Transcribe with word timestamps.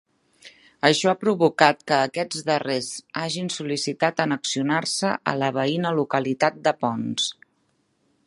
Això 0.87 1.09
ha 1.09 1.17
provocat 1.23 1.83
que 1.91 1.97
aquests 2.05 2.45
darrers 2.47 2.87
hagin 3.23 3.51
sol·licitat 3.57 4.23
annexionar-se 4.25 5.13
a 5.33 5.33
la 5.43 5.51
veïna 5.61 5.95
localitat 5.99 6.57
de 6.69 6.75
Ponts. 6.81 7.29